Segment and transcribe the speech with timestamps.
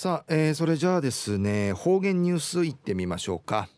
[0.00, 3.68] さあ、えー、それじゃあですね方言ニュースいってみましょうか、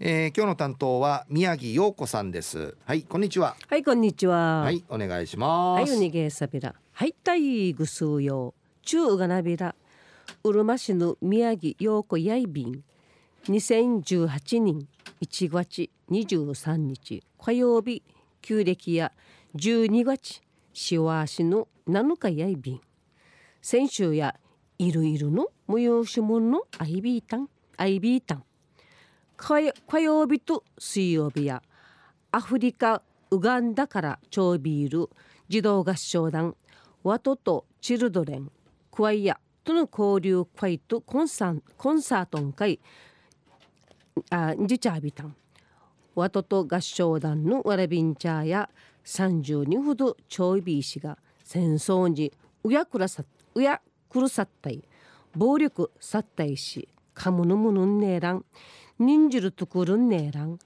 [0.00, 2.76] えー、今日の担当は宮城陽子さんです。
[2.84, 3.54] はいこんにちは。
[3.68, 4.62] はいこんにちは。
[4.62, 5.88] はいお願いします。
[5.88, 6.74] はいおにげさびら。
[6.92, 8.54] はいたいぐすうよ。
[8.82, 9.76] 中うがなびら。
[10.42, 12.82] うるま市の宮城陽子やいびん。
[13.44, 14.88] 2018年
[15.22, 18.02] 1月23日火曜日。
[18.42, 19.12] 旧暦や。
[19.54, 20.42] 12月
[20.72, 22.80] しわしの7日やいびん。
[23.62, 24.34] 先週や。
[24.80, 28.44] いるいるの催し物のアイビータンアイビータン。
[29.36, 31.62] 火曜日と水曜日や
[32.32, 35.10] アフリカウガンダから超ビール
[35.48, 36.56] 児童合唱団
[37.04, 38.50] ワトとチルドレン
[38.90, 42.80] クワイヤとの交流会とコンサコンサートン会
[44.30, 45.36] あジチャービタン。
[46.14, 48.70] ワトと合唱団のワラビンチャーや
[49.04, 52.32] 30人ほどちょいびいしが戦争に
[52.64, 53.22] うやくらさ
[53.54, 54.82] うやくるさったい。
[55.36, 58.44] 暴力さったいしかむぬむぬんねえらん。
[58.98, 60.58] 忍じるとくるんねえらん。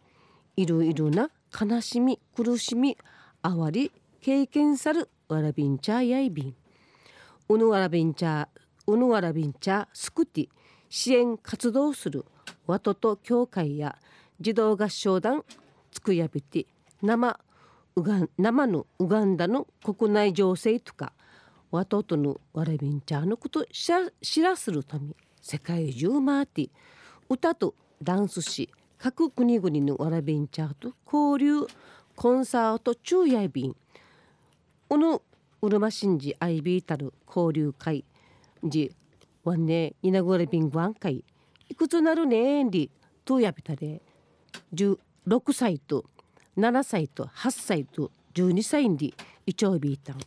[0.56, 2.96] いろいろな悲しみ苦しみ
[3.42, 6.54] あわり経験さるわらびんちゃやいびん。
[7.48, 8.48] うぬわらびんちゃ
[8.86, 10.48] うぬわらびんちゃすくて
[10.88, 12.24] 支援活動する
[12.66, 13.98] わとと協会や
[14.40, 15.44] 児童合唱団
[15.90, 16.66] つくやびて
[17.02, 17.38] 生
[17.94, 21.12] うがん生のウガンダの国内情勢とか
[21.72, 26.68] わととのわらびんちゃんのこと知らするため世界中回って
[27.30, 31.66] 歌とダンスし各国々のわらびんちゃんと交流
[32.14, 33.74] コンサート中やいびん
[34.86, 35.22] この
[35.62, 38.04] うるましんじアイビータル交流会
[38.62, 38.94] じ
[39.42, 41.24] わんねいなぐれびんごん会
[41.70, 42.90] いくつなるねんり
[43.24, 44.02] とやびたれ
[44.74, 44.98] 16
[45.54, 46.04] 歳と
[46.58, 49.14] 7歳と8歳と12歳に
[49.46, 50.18] いちょうびいたん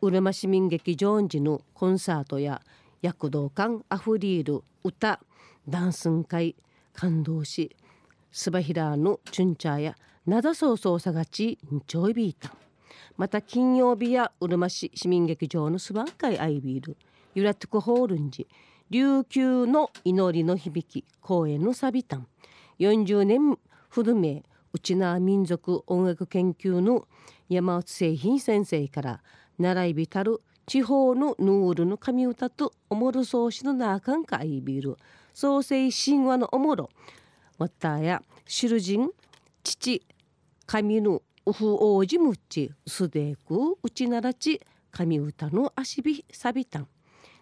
[0.00, 2.62] うるま市民劇場時のコンサートや
[3.02, 5.20] 躍動感あふれる歌
[5.68, 6.56] ダンスン会
[6.92, 7.74] 感動し
[8.30, 12.52] スバヒラーのチュンチャーやなだそうそうさがちんちょいびいた。
[13.16, 16.96] また金曜日やうるま市市民劇場のスバン会アイビール
[17.34, 18.46] ユラトゥクホールンジ
[18.90, 22.26] 琉球の祈りの響き公演のサビタン
[22.78, 27.08] 40年古め内縄民族音楽研究の
[27.48, 29.20] 山内製品先生から
[29.58, 34.96] 習いびたる地方のヌールの神歌とおもろそうしのなあかんかいびる
[35.34, 36.90] 創世神話のおもろ。
[37.58, 39.10] わたやシルジン
[39.64, 40.02] 父
[40.66, 44.60] 神のウフ王子むちすでくうちならち
[44.90, 46.88] 神歌の足びさびたん。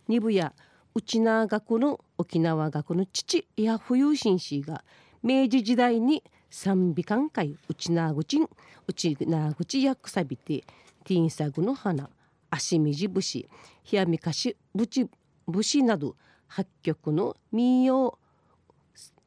[0.08, 0.52] 二部や
[0.94, 4.84] 内縄学の沖縄学の父や冬紳士が
[5.22, 8.40] 明治時代に賛美艦会内縄口
[8.86, 10.64] 内縄口役さびて
[11.06, 12.10] ティンサグの花
[12.50, 13.48] 足みじ節
[13.92, 15.08] 冷やみかしぶち
[15.46, 16.16] 節など
[16.48, 18.18] 八曲の民謡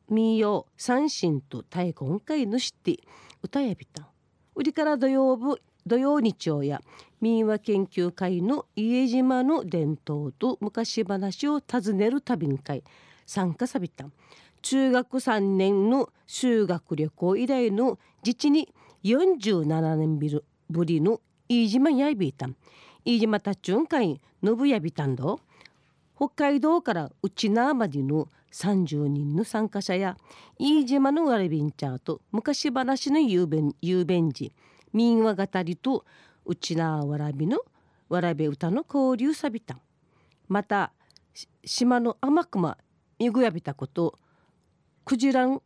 [0.09, 2.97] 民謡三振と太鼓会のして
[3.41, 4.09] 歌やびた
[4.56, 6.81] 売りから土曜日土曜日曜や
[7.22, 12.84] 民話研究会の家島の伝統と昔話を尋ねる旅会
[13.25, 14.06] 参加さびた
[14.61, 18.67] 中学3年の修学旅行以来の実に
[19.06, 20.19] 47年
[20.69, 22.55] ぶりの飯島やいびいたん
[23.03, 25.39] 飯島たちゅんかいのぶやびたんど
[26.15, 30.15] 北海道から内縄までの30人の参加者や
[30.59, 34.51] 飯島のわらびんちゃーと昔話の雄弁雄弁寺
[34.93, 36.05] 民話語りと
[36.45, 37.59] 内縄わらびの
[38.09, 39.81] わらび歌の交流さびたん
[40.47, 40.91] また
[41.63, 42.77] 島の天熊
[43.17, 44.17] みぐやびたこと
[45.05, 45.61] クジラン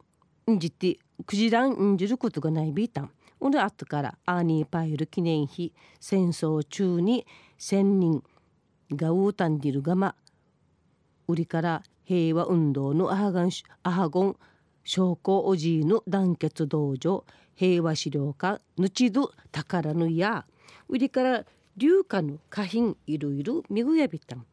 [0.50, 3.12] んじてクジランんじることがないびいたん
[3.44, 7.28] おの後からアーニーパイル記念碑戦争中に
[7.58, 8.24] 千人
[8.90, 10.16] がウータンディルガマ
[11.28, 13.50] 売りから平和運動のアハガン
[13.84, 14.38] アハゴン
[14.86, 20.46] 将校おじいの団結道場平和資料館ぬちど宝のや
[20.88, 21.44] 売りから
[21.76, 24.46] 流化の花品いろいろみぐやびたん。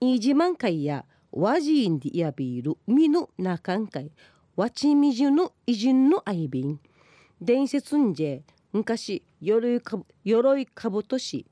[0.00, 4.10] イージマン会やワジーンディヤビールミのなかんかい
[4.56, 6.80] わちみじゅの偉人の愛瓶。
[7.40, 8.42] 伝説んじえ
[8.72, 11.46] 昔鎧か鎧かぶとし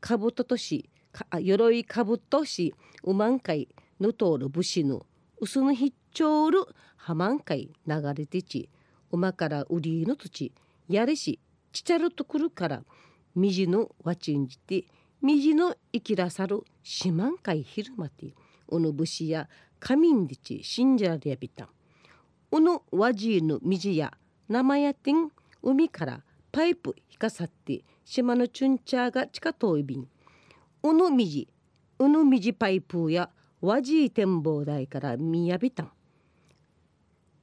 [0.00, 0.88] かぶととし
[1.40, 2.74] 鎧かぶとし
[3.04, 3.68] うまんかい
[4.00, 5.06] のとる武士の
[5.40, 6.64] うすのひっちょうる
[6.96, 8.68] はまんかい流れてち
[9.10, 10.52] 馬から売りの土地
[10.88, 11.38] やれし
[11.72, 12.82] ちちゃるとくるから
[13.34, 14.84] みじのわちんじて
[15.22, 18.34] みじの生きらさるしまんかいひるまて
[18.68, 19.48] おの武士や
[19.78, 21.68] 神んでち信じられやびた。
[22.50, 24.12] おのわじいのみじや
[24.48, 25.30] 生やてん。
[25.62, 26.22] 海から
[26.52, 30.08] パイプ引かさって島のチュンチャーが近遠いびん
[30.82, 31.48] おのみじ
[31.98, 35.92] おのみじパイプや和地展望台から宮びたん。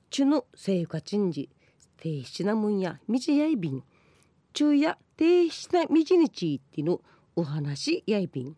[0.09, 1.49] ちゅぬ生活んじ
[1.97, 3.83] 低質なもんやみじやいびん
[4.53, 7.01] 昼夜低質なみじにちいっての
[7.35, 8.55] お話やいびん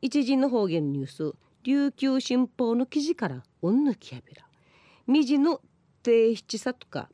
[0.00, 1.32] 一時の方言ニュース
[1.64, 4.44] 琉球新報の記事からおんぬきやびら。
[5.06, 5.60] みじの
[6.02, 7.10] 低質さとか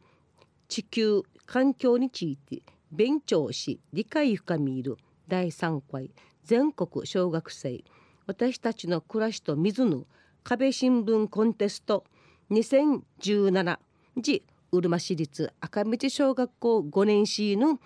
[0.75, 4.97] 地球環境について勉強し理解深みいる
[5.29, 6.11] 第3回
[6.43, 7.85] 全国小学生。
[8.27, 10.05] 私たちの暮らしと水の
[10.43, 12.03] 壁新聞コンテスト。
[12.51, 13.79] 2017
[14.17, 14.43] 時
[14.73, 17.79] うるま市立赤道小学校5年 C の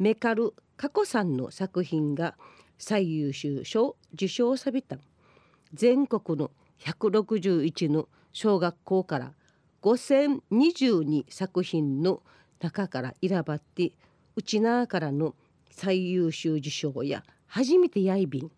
[0.00, 2.34] メカル佳子さんの作品が
[2.78, 4.98] 最優秀賞受賞された。
[5.72, 6.50] 全国の
[6.80, 9.34] 161の小学校から
[9.84, 12.22] 5022作品の
[12.58, 13.92] 中から選ばって
[14.34, 15.34] うちなからの
[15.70, 18.50] 最優秀受賞や初めてやいびん。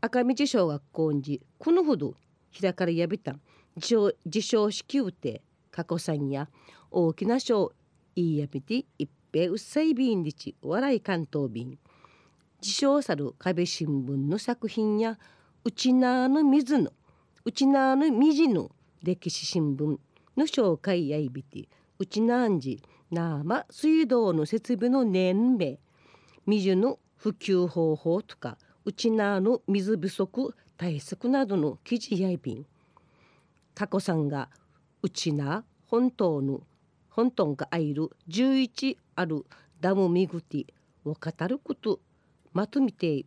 [0.00, 2.14] 赤道小学校にこのほど
[2.58, 3.36] 開かれやびた
[3.76, 6.48] 受賞式うて佳子さんや
[6.90, 7.72] 大きな賞
[8.16, 11.78] いいやびて一平うっさいびんりち笑い関東便。
[12.62, 15.18] 受賞さる壁新聞の作品や
[15.62, 16.90] うちなの水の
[17.44, 18.70] うちなのみじの
[19.02, 19.98] 歴史新聞。
[20.36, 25.78] の紹介やいびてうちなんじなま水道の設備の年齢
[26.46, 32.66] 水の普及方法とかうちなの水不足対策などの記事やいびん。
[33.74, 34.50] 佳子さんが
[35.02, 36.60] うちな本当の
[37.08, 39.46] 本当がいる11ある
[39.80, 40.66] ダムみぐて
[41.04, 42.00] を語ること
[42.52, 43.24] まとめて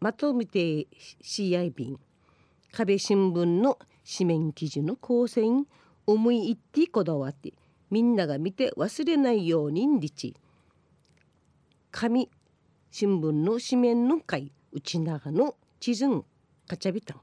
[0.00, 0.86] まとめて
[1.20, 2.00] しやいびん。
[2.72, 5.42] 壁新聞の紙面記事の構成
[6.06, 7.52] 思い入ってこだわって
[7.90, 10.34] みんなが見て忘れないようにんりち。
[11.90, 12.28] 紙
[12.90, 16.24] 新聞の紙面の会内長の地図ん
[16.66, 17.20] かちゃびたん。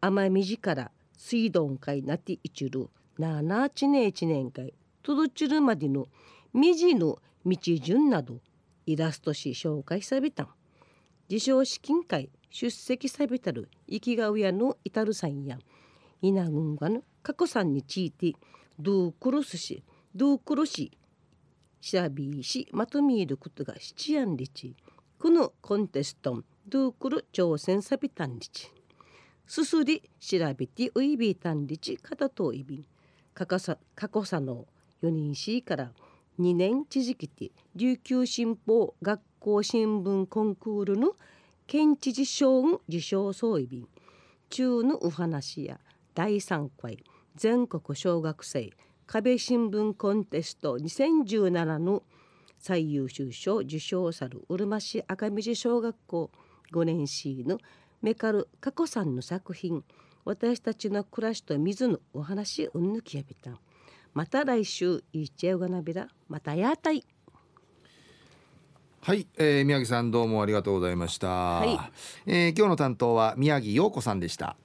[0.00, 6.06] 甘みじから水道会なっていちるなあなちね一年会とどちるまでの
[6.52, 8.40] みじの道順など
[8.86, 10.48] イラストし紹介さびたん。
[11.30, 15.58] 自称資金会出席さびたる生きがうやの至るさんや
[16.26, 18.32] 稲群がの過去さんについて
[18.78, 19.82] ドゥクロスし
[20.14, 20.96] ドゥクロし
[21.82, 24.74] しゃびしまとめることが七やんりち。
[25.18, 28.72] このコンテストドゥクル挑戦さびたんりち。
[29.46, 32.86] すすり調べてういびたんりちかたといびん。
[33.34, 34.66] かかさ過去さの
[35.02, 35.92] 4人しから
[36.40, 41.16] 2年続きて琉球新報学校新聞コンクールの
[41.66, 43.86] 県知事賞受賞総意便
[44.48, 45.78] 中のお話や
[46.14, 47.02] 第3回
[47.34, 48.70] 全国小学生
[49.06, 52.02] 壁新聞コンテスト2017の
[52.58, 56.30] 最優秀賞受賞さるうるま市赤道小学校
[56.72, 57.58] 5年 C の
[58.00, 59.82] メカル佳子さんの作品
[60.24, 63.50] 私たちの暮らしと水のお話うんぬきやびた。
[63.50, 63.58] ん
[64.14, 67.04] また来週いっちゃうがなびらまたやたい。
[69.00, 71.78] はい、えー、宮城さんどうもありがとうございました、はい、
[72.24, 74.56] えー、今日の担当は宮城陽子さんでした